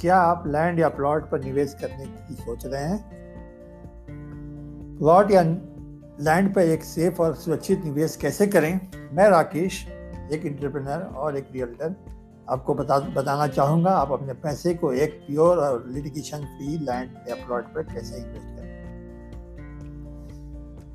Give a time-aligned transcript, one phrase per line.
[0.00, 3.10] क्या आप लैंड या प्लॉट पर निवेश करने की सोच रहे हैं?
[4.98, 5.42] प्लॉट या
[6.20, 8.80] लैंड पर एक सेफ़ और सुरक्षित निवेश कैसे करें?
[9.12, 9.88] मैं राकेश,
[10.32, 11.94] एक इंटरप्रेनर और एक रियल्टर।
[12.50, 17.34] आपको बता, बताना चाहूँगा, आप अपने पैसे को एक प्योर और लिटिगेशन फ्री लैंड या
[17.34, 18.70] प्लॉट पर कैसे इन्वेस्ट करें?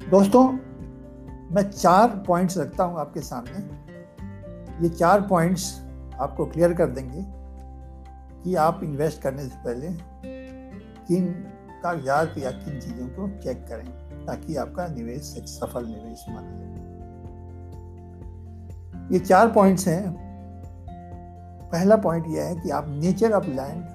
[0.09, 0.51] दोस्तों,
[1.55, 3.85] मैं चार पॉइंट्स रखता हूँ आपके सामने।
[4.83, 5.81] ये चार पॉइंट्स
[6.19, 7.44] आपको क्लियर कर देंगे।
[8.45, 9.87] कि आप इन्वेस्ट करने से पहले
[11.07, 11.25] किन
[11.83, 13.85] कागजात या किन चीज़ों को चेक करें
[14.25, 16.83] ताकि आपका निवेश एक सफल निवेश माना जाए।
[19.11, 20.15] ये चार पॉइंट्स हैं।
[21.71, 23.85] पहला पॉइंट यह है कि आप नेचर ऑफ़ लैंड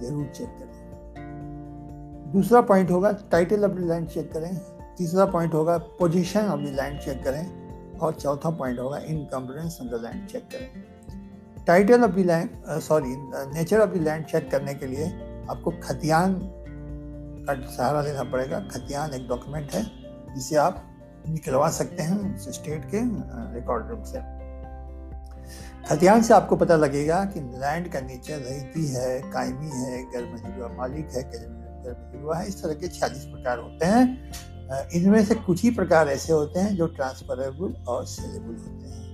[0.00, 4.56] ज़रूर चेक करें। दूसरा पॉइंट होगा टाइटल ऑफ़ लैंड चेक करें।
[4.98, 7.60] तीसरा पॉइंट होगा position of the land check करें।
[7.98, 10.68] और चौथा पॉइंट होगा encumbrance of the land check करें।
[11.70, 13.14] Title of the land sorry
[13.54, 15.04] nature of the land check करने के लिए
[15.50, 16.32] आपको खतियान
[17.46, 19.82] का सहारा लेना पड़ेगा। खतियान एक डॉक्यूमेंट है
[20.34, 20.82] जिसे आप
[21.28, 23.00] निकलवा सकते हैं स्टेट के
[23.54, 24.22] रिकॉर्ड रूम से।
[25.88, 30.74] खतियान से आपको पता लगेगा कि लैंड का नेचर रहती है, कायमी है गैर मजूबा
[30.78, 35.70] मालिक है गैर है, इस तरह के छियालीस प्रकार होते हैं। इनमें से कुछ ही
[35.70, 39.09] प्रकार ऐसे होते हैं जो ट्रांसफरेबल और सेलेबल होते हैं।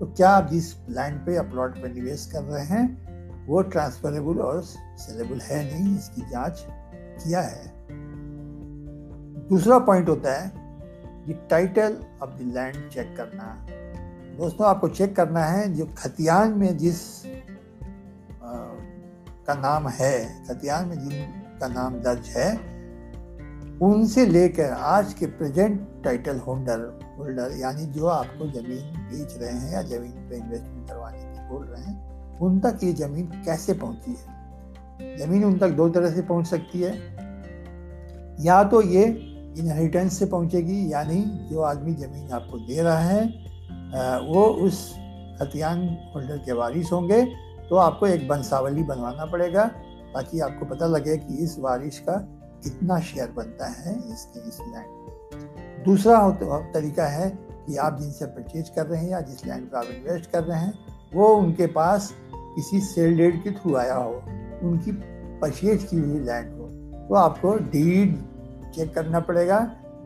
[0.00, 4.40] तो क्या आप जिस लैंड पे या प्लॉट पे निवेश कर रहे हैं वो ट्रांसफरेबल
[4.40, 6.66] और सेलेबल है नहीं इसकी जाँच
[7.24, 7.72] किया है।
[9.48, 10.52] दूसरा पॉइंट होता है
[11.26, 13.66] कि title of the land check करना।
[14.38, 18.50] दोस्तों आपको चेक करना है जो खतियान में जिस आ,
[19.46, 21.26] का नाम है खतियान में जिन
[21.60, 22.52] का नाम दर्ज है
[23.82, 29.72] उनसे लेकर आज के प्रेजेंट टाइटल होल्डर होल्डर यानी जो आपको ज़मीन बेच रहे हैं
[29.72, 34.10] या ज़मीन पे इन्वेस्टमेंट करवाने की बोल रहे हैं, उन तक ये ज़मीन कैसे पहुँची
[34.10, 35.16] है?
[35.18, 36.92] ज़मीन उन तक दो तरह से पहुँच सकती है।
[38.44, 39.04] या तो ये
[39.58, 41.20] इनहेरिटेंस से पहुंचेगी, यानी
[41.50, 43.46] जो आदमी ज़मीन आपको दे रहा है
[44.24, 44.88] वो उस
[45.40, 45.78] खतियान
[46.14, 47.24] होल्डर के वारिस होंगे
[47.68, 49.64] तो आपको एक बंसावली बनवाना पड़ेगा,
[50.14, 52.16] ताकि आपको पता लगे कि इस वारिस का
[52.64, 54.86] कितना शेयर बनता है इसके, इस लैंड
[55.88, 56.16] दूसरा
[56.74, 57.28] तरीका है
[57.66, 60.58] कि आप जिनसे परचेज कर रहे हैं या जिस लैंड पर आप इन्वेस्ट कर रहे
[60.60, 60.72] हैं,
[61.14, 64.12] वो उनके पास किसी सेल डेट के थ्रू आया हो,
[64.62, 64.92] उनकी
[65.42, 66.66] परचेज की हुई लैंड हो
[67.08, 68.16] तो आपको डीड
[68.74, 69.58] चेक करना पड़ेगा।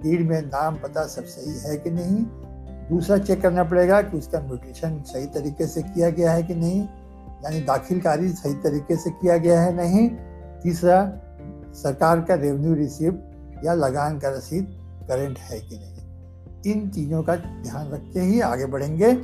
[0.02, 2.24] डीड में नाम पता सब सही है कि नहीं।
[2.88, 6.80] दूसरा चेक करना पड़ेगा कि उसका म्यूटेशन सही तरीके से किया गया है कि नहीं,
[7.44, 10.08] यानी दाखिलकारी सही तरीके से किया गया है नहीं।
[10.62, 11.00] तीसरा,
[11.74, 17.36] सरकार का रेवेन्यू रिसिप्ट या लगान का रसीद करेंट है कि नहीं। इन चीज़ों का
[17.36, 19.14] ध्यान रखते ही आगे बढ़ेंगे।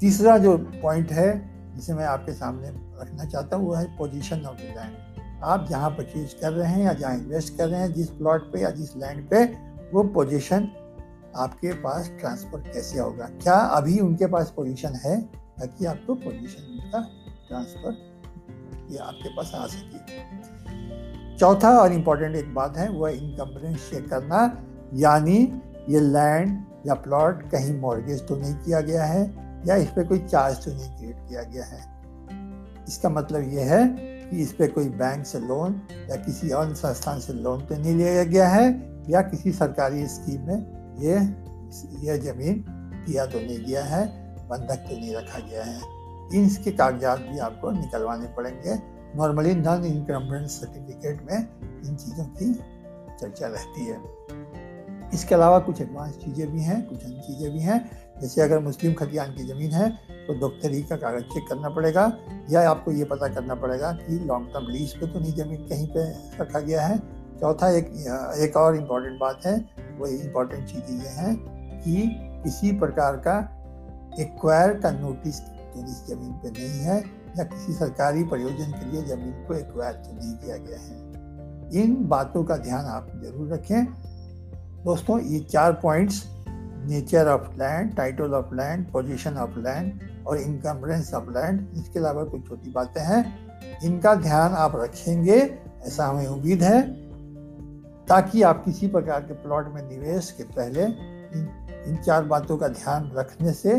[0.00, 2.68] तीसरा जो पॉइंट है, जिसे मैं आपके सामने
[3.02, 4.96] रखना चाहता हूँ, वो है पोजीशन ऑफ़ लैंड
[5.44, 8.60] आप जहाँ परचेज कर रहे हैं या जहाँ इन्वेस्ट कर रहे हैं, जिस प्लॉट पे
[8.60, 9.44] या जिस लैंड पे,
[9.94, 10.68] वो पोजीशन
[11.36, 13.24] आपके पास ट्रांसफ़र कैसे होगा?
[13.24, 17.00] क्या अभी उनके पास पोजीशन है, ताकि आपको पोजीशन का
[17.48, 18.12] ट्रांसफ़र
[18.90, 19.98] ये आपके पास आ सके?
[21.38, 24.46] चौथा और इम्पोर्टेंट एक बात है, वो इनकम्बरेंस चेक करना।
[24.92, 25.38] यानी
[25.88, 29.22] ये लैंड या प्लॉट कहीं मॉर्गेज तो नहीं किया गया है,
[29.66, 31.80] या इस पर कोई चार्ज तो नहीं क्रिएट किया गया है।
[32.88, 33.86] इसका मतलब ये है
[34.30, 37.94] कि इस पर कोई बैंक से लोन या किसी अन्य संस्थान से लोन तो नहीं
[37.94, 38.68] लिया गया है,
[39.08, 41.14] या किसी सरकारी स्कीम में ये
[42.02, 42.64] यह ज़मीन
[43.06, 44.06] दिया तो नहीं गया है,
[44.48, 48.74] बंधक तो नहीं रखा गया है। इसके कागजात भी आपको निकलवाने पड़ेंगे।
[49.16, 52.52] नॉर्मली नॉन इनकम्बरेंस सर्टिफिकेट में इन चीज़ों की
[53.20, 53.96] चर्चा रहती है।
[55.14, 57.78] इसके अलावा कुछ एडवांस चीज़ें भी हैं, कुछ अन्य चीज़ें भी हैं।
[58.20, 59.88] जैसे अगर मुस्लिम खतियान की ज़मीन है
[60.26, 62.12] तो दफ्तरी का कागज़ चेक करना पड़ेगा,
[62.50, 65.86] या आपको ये पता करना पड़ेगा कि लॉन्ग टर्म लीज पे तो नहीं ज़मीन कहीं
[65.88, 66.04] पे
[66.40, 66.98] रखा गया है।
[67.40, 67.86] चौथा एक
[68.40, 69.56] एक और इंपॉर्टेंट बात है,
[69.98, 72.08] वो इंपॉर्टेंट चीज़ ये है कि
[72.44, 73.38] किसी प्रकार का
[74.20, 76.98] एक्वायर का नोटिस तो इस ज़मीन पे नहीं है,
[77.38, 81.96] या किसी सरकारी प्रयोजन के लिए ज़मीन को एक्वायर तो नहीं किया गया है। इन
[82.08, 83.86] बातों का ध्यान आप ज़रूर रखें।
[84.84, 86.24] दोस्तों ये चार points
[86.86, 92.24] nature of land title of land position of land और इनकम्बरेंस ऑफ़ लैंड इसके अलावा
[92.24, 93.22] कुछ छोटी बातें हैं।
[93.84, 95.36] इनका ध्यान आप रखेंगे
[95.86, 96.82] ऐसा हमें उम्मीद है
[98.06, 101.48] ताकि आप किसी प्रकार के प्लॉट में निवेश के पहले इन,
[101.86, 103.76] इन चार बातों का ध्यान रखने से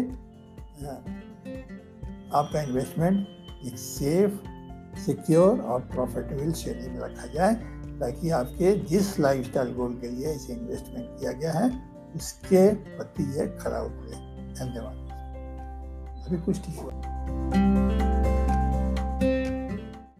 [2.33, 3.27] आपका इन्वेस्टमेंट
[3.65, 7.53] एक सेफ़ सिक्योर और प्रॉफिटेबल श्रेणी में रखा जाए।
[7.99, 13.23] ताकि आपके जिस लाइफ स्टाइल गोल के लिए इसे इन्वेस्टमेंट किया गया है, उसके प्रति
[13.23, 15.03] ये खरा उतरे। धन्यवाद।
[16.27, 16.91] अभी कुछ ठीक हुआ।